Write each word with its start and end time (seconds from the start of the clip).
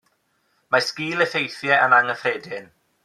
Mae 0.75 0.85
sgil-effeithiau 0.87 1.85
yn 1.89 1.97
anghyffredin. 1.99 2.67